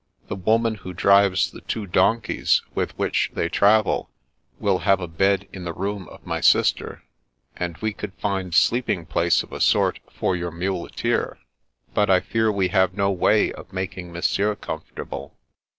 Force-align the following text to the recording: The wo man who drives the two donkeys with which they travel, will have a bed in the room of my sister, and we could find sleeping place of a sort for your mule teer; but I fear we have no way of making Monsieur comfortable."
The 0.29 0.35
wo 0.35 0.57
man 0.57 0.73
who 0.73 0.93
drives 0.95 1.51
the 1.51 1.61
two 1.61 1.85
donkeys 1.85 2.63
with 2.73 2.97
which 2.97 3.29
they 3.35 3.49
travel, 3.49 4.09
will 4.57 4.79
have 4.79 4.99
a 4.99 5.07
bed 5.07 5.47
in 5.53 5.63
the 5.63 5.73
room 5.73 6.07
of 6.07 6.25
my 6.25 6.41
sister, 6.41 7.03
and 7.55 7.77
we 7.77 7.93
could 7.93 8.13
find 8.15 8.51
sleeping 8.55 9.05
place 9.05 9.43
of 9.43 9.53
a 9.53 9.61
sort 9.61 9.99
for 10.11 10.35
your 10.35 10.49
mule 10.49 10.89
teer; 10.89 11.37
but 11.93 12.09
I 12.09 12.19
fear 12.19 12.51
we 12.51 12.69
have 12.69 12.95
no 12.95 13.11
way 13.11 13.53
of 13.53 13.71
making 13.71 14.11
Monsieur 14.11 14.55
comfortable." 14.55 15.35